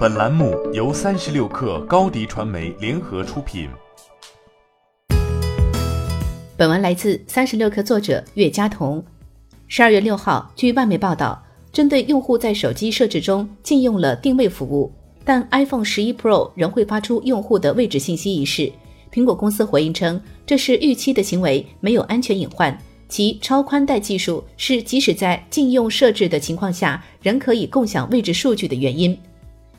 [0.00, 3.68] 本栏目由三十六氪高低传媒联合出品。
[6.56, 9.04] 本文来自三十六氪作者岳佳彤。
[9.68, 14.90] 十二月六号，据外媒报道，针对用户在手机设置中禁用了定位服务，
[15.22, 18.72] 但 iPhone 十一 Pro 仍会发出用户的位置信息一事，
[19.12, 22.74] 苹果公司回应称，这是预期的行为，没有安全隐患。
[23.10, 29.14] 其超宽带技术是即使在禁用设置的情况下，仍可以共享位置数据的原因。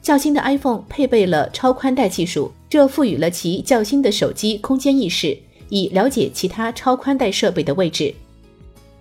[0.00, 5.36] 较新的 iPhone 配备了超宽带技术，这赋予了其较新的手机空间意识，
[5.68, 8.14] 以了解其他超宽带设备的位置。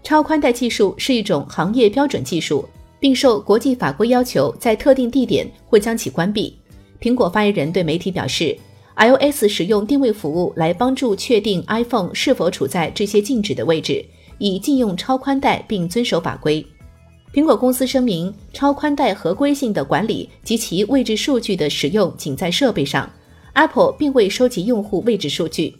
[0.04, 2.68] 超宽带技术是一种行业标准技术，
[3.00, 6.58] 并受国际法规要求，在特定地点会将其关闭。
[7.00, 8.58] 苹果发言人对媒体表示
[8.96, 14.04] ，iOS 使用定位服务来帮助确定 iPhone 是否处在这些禁止的位置，
[14.40, 16.66] 以禁用超宽带并遵守法规。
[17.38, 23.08] 苹果公司声明，超宽带合规性的管理及其位置数据的使用仅在设备上。
[23.54, 25.76] Apple 并未收集用户位置数据。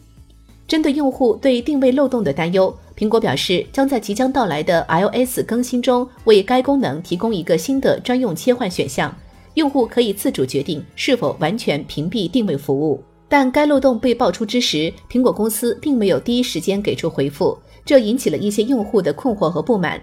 [0.68, 9.12] 针对用户对定位漏洞的担忧，苹果表示将在即将到来的 iOS 更新中为该功能提供一个新的专用切换选项，
[9.54, 13.02] 用户可以自主决定是否完全屏蔽定位服务。
[13.28, 20.00] 但该漏洞被爆出之时，苹果公司并没有第一时间给出回复，这引起了一些用户的困惑和不满。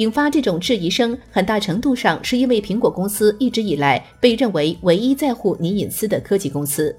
[0.00, 6.96] 引发这种质疑声，很大程度上是因为苹果公司一直以来被认为唯一在乎你隐私的科技公司。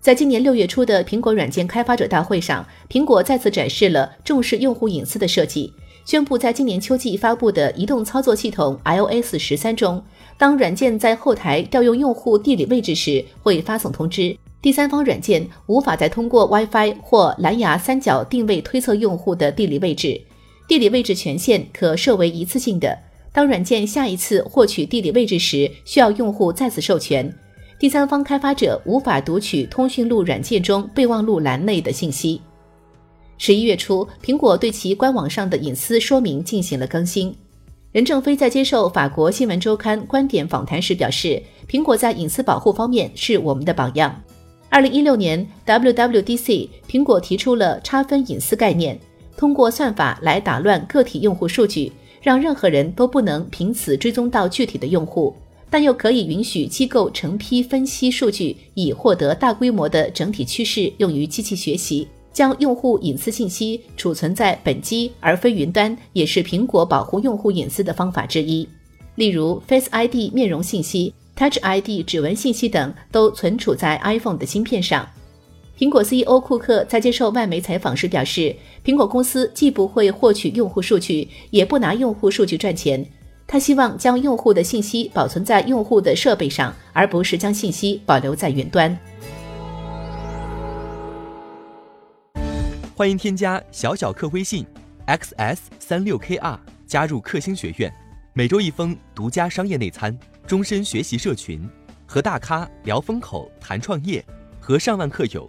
[0.00, 5.72] 在今年六月初的苹果软件开发者大会上，苹果再次展示了重视用户隐私的设计，
[6.04, 10.02] 宣布在今年秋季发布的移动操作系统 iOS 十三中，
[10.36, 20.20] 当软件在后台调用用户地理位置时，会发送通知，第三方软件无法再通过 WiFi 或蓝牙三角定位推测用户的地理位置。
[20.70, 22.96] 地理位置权限可设为一次性的。
[23.32, 27.28] 当软件下一次获取地理位置时，需要用户再次授权。
[27.76, 32.40] 第三方开发者无法读取通讯录软件中备忘录栏内的信息。
[33.36, 37.34] 十一月初，苹果对其官网上的隐私说明进行了更新。
[37.90, 44.22] 任正非在接受法国新闻周刊观点访谈时表示，苹果在隐私保护方面是我们的榜样。
[44.68, 48.96] 二零一六年 WWDC，苹果提出了差分隐私概念。
[49.40, 51.90] 通过算法来打乱个体用户数据，
[52.20, 55.34] 让任何人都不能凭此追踪到具体的用户，
[55.70, 62.06] 但又可以允许机构成批分析数据，以获得大规模的整体趋势，用于机器学习。
[62.34, 68.68] 将用户隐私信息储存在本机而非云端，也是苹果保护用户隐私的方法之一。
[69.14, 75.08] 例如，Face ID 面容信息、Touch ID 指纹信息等都存储在 iPhone 的芯片上。
[75.80, 78.54] 苹果 CEO 库克在接受外媒采访时表示，
[78.84, 83.02] 苹果公司既不会获取用户数据，也不拿用户数据赚钱。
[83.46, 88.94] 他希望将用户的信息保存在用户的设备上，而不是将信息保留在云端。
[92.94, 94.66] 欢迎添加小小客微信
[95.06, 97.90] xs 三六 kr 加入克星学院，
[98.34, 100.14] 每周一封独家商业内参，
[100.46, 101.66] 终身学习社群，
[102.04, 104.22] 和大咖聊风口、谈创业，
[104.60, 105.48] 和上万客友。